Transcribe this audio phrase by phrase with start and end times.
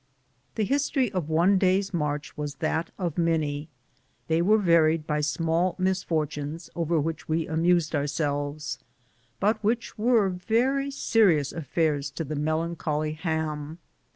[0.55, 3.69] The history of one day's march was that of many;
[4.29, 8.79] they were varied by small misfortunes over which we amused ourselves,
[9.39, 13.77] but which were very serious affairs to the melancholy Ham.